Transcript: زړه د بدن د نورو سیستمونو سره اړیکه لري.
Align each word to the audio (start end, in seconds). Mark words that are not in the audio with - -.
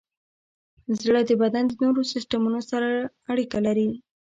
زړه 0.99 1.21
د 1.29 1.31
بدن 1.41 1.63
د 1.69 1.73
نورو 1.83 2.01
سیستمونو 2.11 2.59
سره 2.71 2.89
اړیکه 3.31 3.57
لري. 3.65 3.89